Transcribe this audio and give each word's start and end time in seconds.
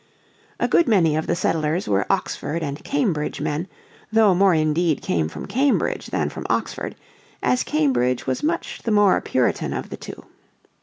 A 0.59 0.67
good 0.67 0.87
many 0.87 1.15
of 1.15 1.27
the 1.27 1.35
settlers 1.35 1.87
were 1.87 2.11
Oxford 2.11 2.63
and 2.63 2.83
Cambridge 2.83 3.39
men, 3.39 3.67
though 4.11 4.33
more 4.33 4.55
indeed 4.55 4.99
came 5.03 5.29
from 5.29 5.45
Cambridge 5.45 6.07
than 6.07 6.27
from 6.29 6.47
Oxford, 6.49 6.95
as 7.43 7.61
Cambridge 7.61 8.25
was 8.25 8.41
much 8.41 8.81
the 8.81 8.89
more 8.89 9.21
Puritan 9.21 9.73
of 9.73 9.91
the 9.91 9.97
two. 9.97 10.25